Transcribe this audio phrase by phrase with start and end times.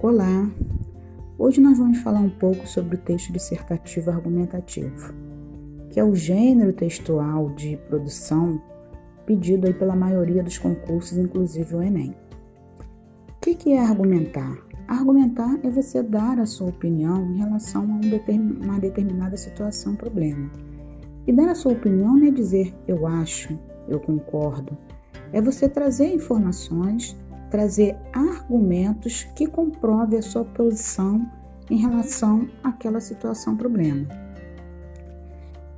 [0.00, 0.48] Olá!
[1.36, 5.12] Hoje nós vamos falar um pouco sobre o texto dissertativo argumentativo,
[5.90, 8.62] que é o gênero textual de produção
[9.26, 12.14] pedido aí pela maioria dos concursos, inclusive o Enem.
[13.28, 14.56] O que é argumentar?
[14.86, 20.48] Argumentar é você dar a sua opinião em relação a uma determinada situação, problema.
[21.26, 24.78] E dar a sua opinião não é dizer eu acho, eu concordo.
[25.32, 27.16] É você trazer informações
[27.50, 31.26] trazer argumentos que comprovem a sua posição
[31.70, 34.06] em relação àquela situação problema.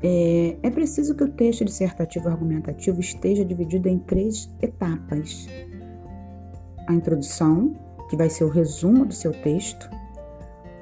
[0.02, 5.46] É, é preciso que o texto dissertativo argumentativo esteja dividido em três etapas:
[6.86, 7.74] a introdução,
[8.08, 9.90] que vai ser o resumo do seu texto,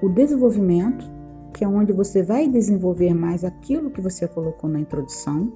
[0.00, 1.04] o desenvolvimento,
[1.52, 5.52] que é onde você vai desenvolver mais aquilo que você colocou na introdução,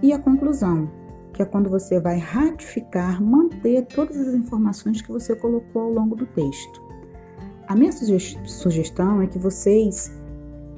[0.00, 0.88] e a conclusão,
[1.34, 6.14] que é quando você vai ratificar, manter todas as informações que você colocou ao longo
[6.14, 6.82] do texto.
[7.66, 10.12] A minha sugestão é que vocês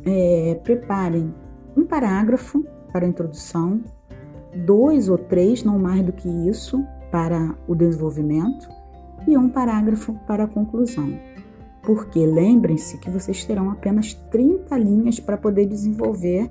[0.05, 1.33] é, preparem
[1.77, 3.83] um parágrafo para a introdução,
[4.65, 8.69] dois ou três, não mais do que isso, para o desenvolvimento
[9.29, 11.19] e um parágrafo para a conclusão.
[11.83, 16.51] Porque lembrem-se que vocês terão apenas 30 linhas para poder desenvolver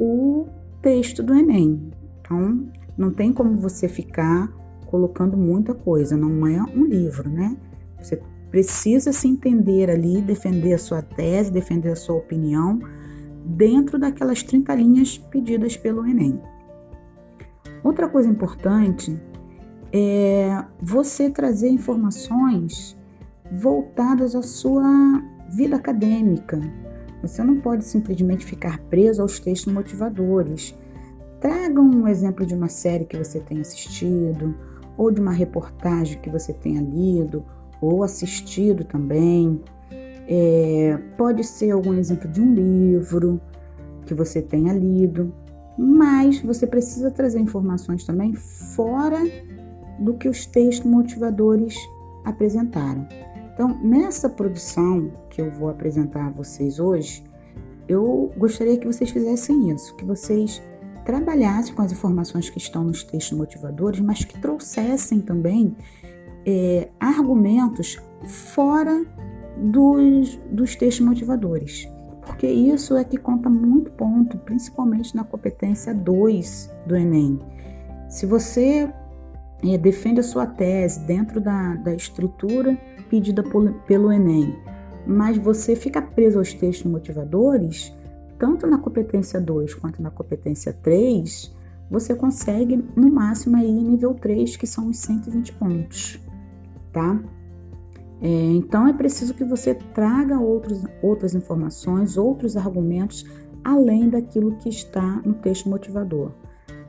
[0.00, 0.46] o
[0.82, 1.90] texto do Enem.
[2.20, 4.48] Então, não tem como você ficar
[4.86, 7.56] colocando muita coisa, não é um livro, né?
[8.00, 12.78] Você precisa se entender ali, defender a sua tese, defender a sua opinião
[13.44, 16.40] dentro daquelas 30 linhas pedidas pelo Enem.
[17.82, 19.20] Outra coisa importante
[19.92, 22.96] é você trazer informações
[23.52, 26.60] voltadas à sua vida acadêmica.
[27.22, 30.76] Você não pode simplesmente ficar preso aos textos motivadores.
[31.44, 34.54] Traga um exemplo de uma série que você tenha assistido,
[34.96, 37.44] ou de uma reportagem que você tenha lido
[37.82, 39.60] ou assistido também.
[40.26, 43.38] É, pode ser algum exemplo de um livro
[44.06, 45.34] que você tenha lido,
[45.76, 49.18] mas você precisa trazer informações também fora
[49.98, 51.76] do que os textos motivadores
[52.24, 53.06] apresentaram.
[53.52, 57.22] Então, nessa produção que eu vou apresentar a vocês hoje,
[57.86, 60.62] eu gostaria que vocês fizessem isso, que vocês
[61.04, 65.76] trabalhasse com as informações que estão nos textos motivadores, mas que trouxessem também
[66.46, 69.04] é, argumentos fora
[69.56, 71.88] dos, dos textos motivadores.
[72.26, 77.38] Porque isso é que conta muito ponto, principalmente na competência 2 do Enem.
[78.08, 78.90] Se você
[79.62, 82.78] é, defende a sua tese dentro da, da estrutura
[83.10, 84.58] pedida por, pelo Enem,
[85.06, 87.94] mas você fica preso aos textos motivadores,
[88.44, 91.50] tanto na competência 2 quanto na competência 3,
[91.90, 96.20] você consegue no máximo aí nível 3, que são os 120 pontos,
[96.92, 97.18] tá?
[98.20, 103.24] É, então é preciso que você traga outros, outras informações, outros argumentos,
[103.64, 106.30] além daquilo que está no texto motivador.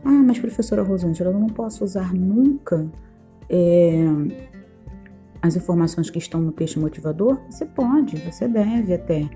[0.03, 2.85] Ah, mas professora Rosângela, eu não posso usar nunca
[3.49, 4.03] é,
[5.41, 7.39] as informações que estão no texto motivador?
[7.49, 9.29] Você pode, você deve até.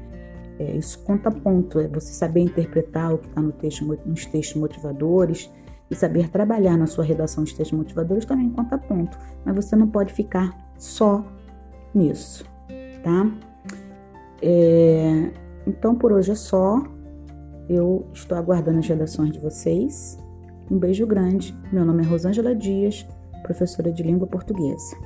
[0.59, 4.59] É, isso conta ponto, é você saber interpretar o que está no texto, nos textos
[4.59, 5.49] motivadores
[5.89, 9.87] e saber trabalhar na sua redação de textos motivadores também conta ponto, mas você não
[9.87, 11.25] pode ficar só
[11.95, 12.43] nisso,
[13.03, 13.31] tá?
[14.41, 15.31] É,
[15.65, 16.83] então por hoje é só.
[17.67, 20.17] Eu estou aguardando as redações de vocês.
[20.71, 21.55] Um beijo grande.
[21.71, 23.07] Meu nome é Rosângela Dias,
[23.43, 24.97] professora de língua portuguesa.